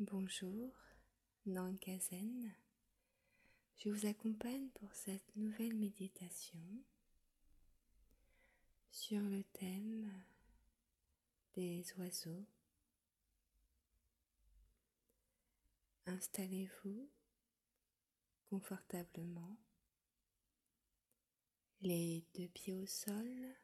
Bonjour, 0.00 0.72
Nankazen. 1.44 2.54
Je 3.78 3.90
vous 3.90 4.06
accompagne 4.06 4.68
pour 4.74 4.94
cette 4.94 5.34
nouvelle 5.34 5.74
méditation 5.74 6.60
sur 8.92 9.20
le 9.20 9.42
thème 9.42 10.08
des 11.54 11.84
oiseaux. 11.98 12.46
Installez-vous 16.06 17.10
confortablement, 18.50 19.58
les 21.80 22.24
deux 22.36 22.48
pieds 22.50 22.74
au 22.74 22.86
sol, 22.86 23.56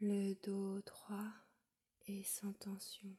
le 0.00 0.32
dos 0.36 0.80
droit 0.80 1.34
et 2.06 2.24
sans 2.24 2.54
tension. 2.54 3.14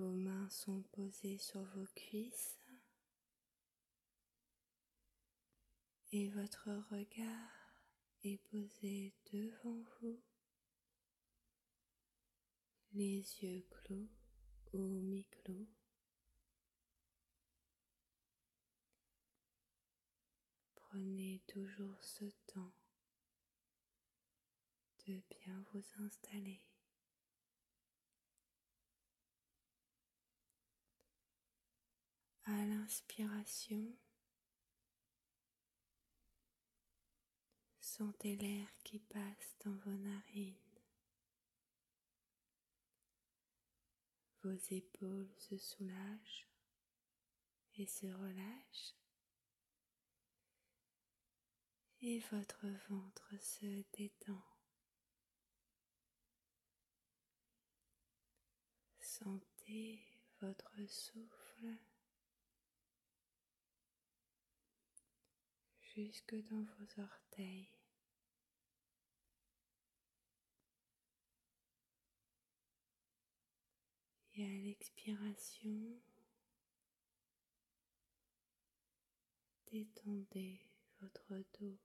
Vos 0.00 0.12
mains 0.12 0.48
sont 0.48 0.80
posées 0.92 1.36
sur 1.36 1.62
vos 1.62 1.84
cuisses 1.94 2.58
et 6.10 6.30
votre 6.30 6.70
regard 6.90 7.84
est 8.24 8.38
posé 8.50 9.12
devant 9.30 9.84
vous, 10.00 10.18
les 12.94 13.18
yeux 13.42 13.66
clos 13.68 14.08
ou 14.72 15.02
mi-clos. 15.02 15.68
Prenez 20.76 21.42
toujours 21.46 22.02
ce 22.02 22.24
temps 22.46 22.72
de 25.06 25.20
bien 25.28 25.62
vous 25.74 25.84
installer. 26.02 26.69
L'inspiration, 32.70 33.84
sentez 37.80 38.36
l'air 38.36 38.68
qui 38.84 39.00
passe 39.00 39.56
dans 39.64 39.74
vos 39.78 39.90
narines. 39.90 40.54
Vos 44.42 44.56
épaules 44.70 45.34
se 45.36 45.58
soulagent 45.58 46.48
et 47.74 47.86
se 47.86 48.06
relâchent. 48.06 48.94
Et 52.02 52.20
votre 52.30 52.66
ventre 52.88 53.34
se 53.40 53.84
détend. 53.92 54.42
Sentez 59.00 60.00
votre 60.40 60.86
souffle 60.86 61.76
jusque 65.94 66.34
dans 66.50 66.62
vos 66.62 67.02
orteils. 67.02 67.68
Et 74.34 74.44
à 74.44 74.64
l'expiration, 74.64 76.00
détendez 79.66 80.60
votre 81.00 81.34
dos. 81.58 81.78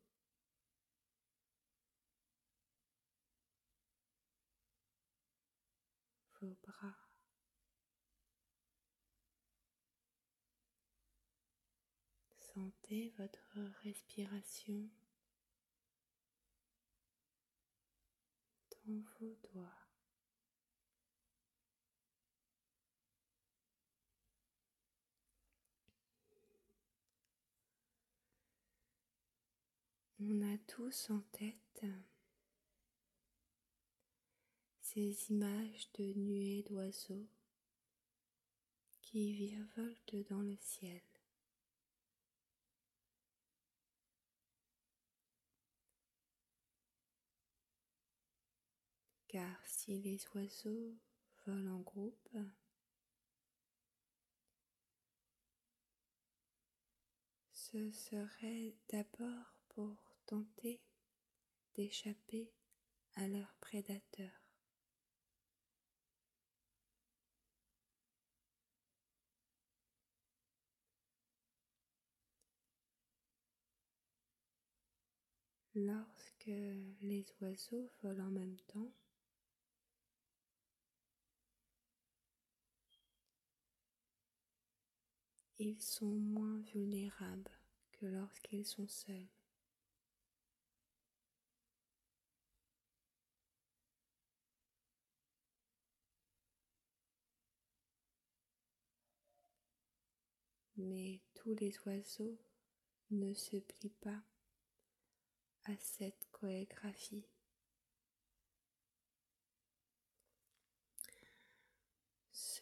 Vos 6.42 6.56
bras. 6.64 7.05
Sentez 12.56 13.14
votre 13.18 13.60
respiration 13.84 14.90
dans 18.88 19.04
vos 19.20 19.36
doigts. 19.52 19.90
On 30.22 30.42
a 30.42 30.58
tous 30.60 31.10
en 31.10 31.20
tête 31.34 31.86
ces 34.80 35.30
images 35.30 35.92
de 35.96 36.14
nuées 36.14 36.64
d'oiseaux 36.64 37.28
qui 39.02 39.34
virevoltent 39.34 40.30
dans 40.30 40.42
le 40.42 40.56
ciel. 40.62 41.02
Car 49.36 49.60
si 49.66 50.00
les 50.00 50.18
oiseaux 50.34 50.96
volent 51.46 51.76
en 51.76 51.80
groupe, 51.82 52.38
ce 57.52 57.92
serait 57.92 58.78
d'abord 58.88 59.60
pour 59.68 59.98
tenter 60.26 60.80
d'échapper 61.74 62.50
à 63.16 63.28
leurs 63.28 63.54
prédateurs. 63.60 64.42
Lorsque 75.74 76.46
les 77.02 77.26
oiseaux 77.42 77.92
volent 78.02 78.28
en 78.28 78.32
même 78.32 78.56
temps, 78.68 78.94
ils 85.60 85.82
sont 85.82 86.06
moins 86.06 86.60
vulnérables 86.74 87.52
que 87.94 88.06
lorsqu'ils 88.06 88.66
sont 88.66 88.88
seuls. 88.88 89.28
Mais 100.78 101.22
tous 101.34 101.54
les 101.54 101.74
oiseaux 101.86 102.38
ne 103.12 103.34
se 103.34 103.58
plient 103.58 103.96
pas 104.02 104.22
à 105.66 105.72
cette 105.80 106.28
chorégraphie. 106.32 107.26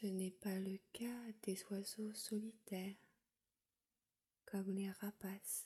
Ce 0.03 0.07
n'est 0.09 0.31
pas 0.31 0.59
le 0.59 0.77
cas 0.91 1.31
des 1.43 1.63
oiseaux 1.71 2.11
solitaires 2.13 2.97
comme 4.43 4.69
les 4.73 4.91
rapaces. 4.91 5.65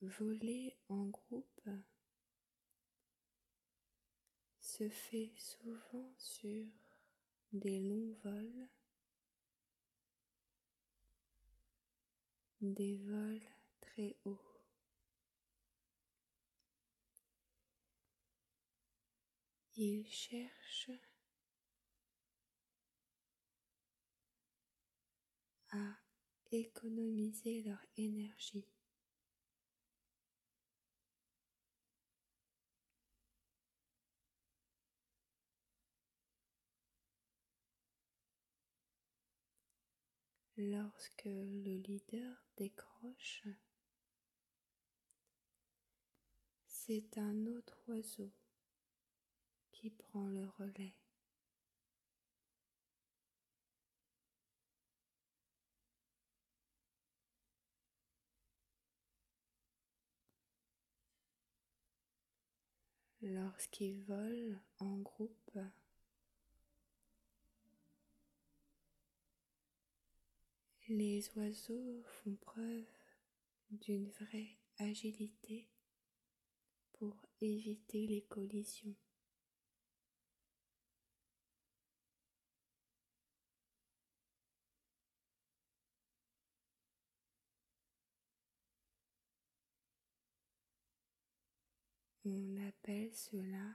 Voler 0.00 0.74
en 0.88 1.08
groupe 1.08 1.68
se 4.60 4.88
fait 4.88 5.34
souvent 5.36 6.10
sur 6.16 6.64
des 7.52 7.80
longs 7.80 8.16
vols, 8.24 8.68
des 12.62 12.96
vols 12.96 13.42
très 13.82 14.16
hauts. 14.24 14.53
Ils 19.76 20.06
cherchent 20.08 20.92
à 25.72 25.96
économiser 26.52 27.62
leur 27.62 27.84
énergie. 27.96 28.68
Lorsque 40.56 41.24
le 41.24 41.78
leader 41.78 42.44
décroche, 42.56 43.42
c'est 46.68 47.18
un 47.18 47.46
autre 47.46 47.82
oiseau 47.88 48.30
qui 49.84 49.90
prend 49.90 50.26
le 50.28 50.48
relais. 50.58 50.94
Lorsqu'ils 63.20 64.02
volent 64.04 64.58
en 64.78 64.96
groupe, 65.00 65.58
les 70.88 71.28
oiseaux 71.36 72.02
font 72.04 72.36
preuve 72.36 72.86
d'une 73.70 74.08
vraie 74.08 74.56
agilité 74.78 75.68
pour 76.94 77.14
éviter 77.42 78.06
les 78.06 78.22
collisions. 78.22 78.96
On 92.26 92.56
appelle 92.68 93.14
cela 93.14 93.74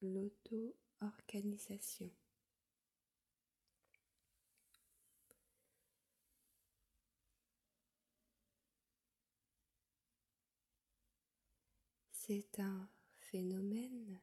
l'auto-organisation. 0.00 2.10
C'est 12.12 12.58
un 12.60 12.88
phénomène 13.16 14.18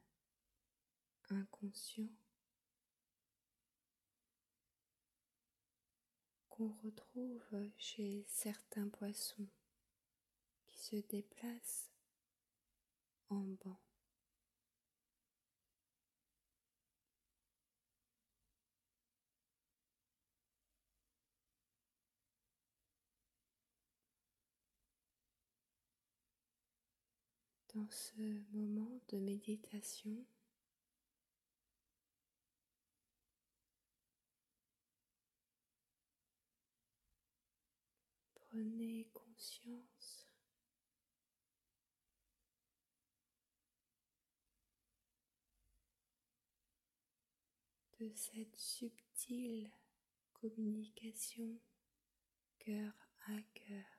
inconscient 1.30 2.10
qu'on 6.50 6.74
retrouve 6.84 7.70
chez 7.78 8.26
certains 8.28 8.90
poissons 8.90 9.48
qui 10.66 10.80
se 10.80 10.96
déplacent 10.96 11.92
en 13.30 13.56
banc. 13.64 13.80
Dans 27.74 27.88
ce 27.90 28.42
moment 28.52 29.00
de 29.08 29.20
méditation, 29.20 30.26
prenez 38.36 39.10
conscience 39.12 40.27
de 48.00 48.12
cette 48.14 48.56
subtile 48.56 49.72
communication 50.34 51.60
cœur 52.60 52.94
à 53.28 53.42
cœur. 53.54 53.97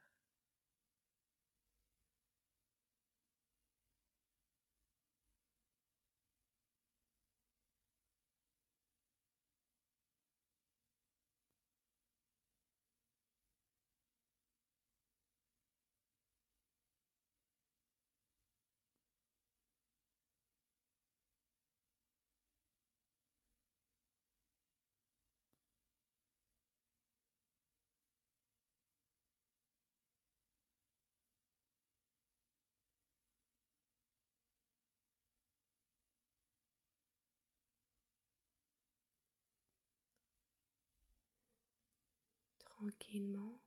Tranquillement. 42.79 43.61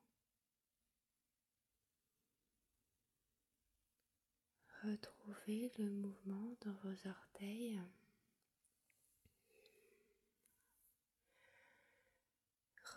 Retrouvez 4.84 5.72
le 5.78 5.90
mouvement 5.90 6.56
dans 6.66 6.74
vos 6.84 7.08
orteils. 7.08 7.80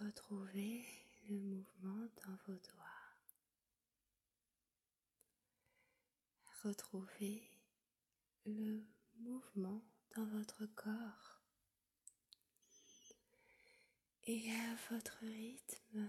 Retrouvez 0.00 0.84
le 1.28 1.38
mouvement 1.40 2.08
dans 2.24 2.36
vos 2.46 2.54
doigts. 2.54 2.84
Retrouvez 6.62 7.42
le 8.46 8.82
mouvement 9.18 9.82
dans 10.16 10.24
votre 10.26 10.64
corps 10.66 11.33
et 14.26 14.50
à 14.50 14.74
votre 14.90 15.18
rythme. 15.22 16.08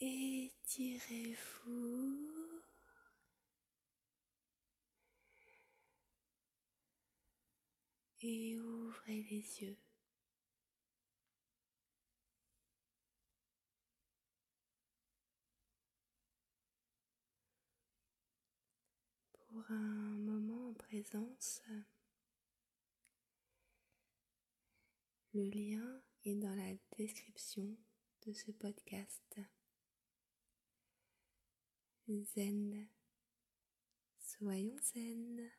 Étirez-vous. 0.00 1.36
Et 8.22 8.58
ouvrez 8.58 9.22
les 9.30 9.62
yeux. 9.62 9.76
Pour 19.32 19.70
un 19.70 20.16
moment 20.18 20.70
en 20.70 20.72
présence, 20.72 21.62
Le 25.36 25.50
lien 25.50 26.00
est 26.24 26.34
dans 26.34 26.54
la 26.54 26.72
description 26.96 27.68
de 28.26 28.32
ce 28.32 28.52
podcast. 28.52 29.38
Zen. 32.08 32.88
Soyons 34.18 34.78
zen. 34.80 35.50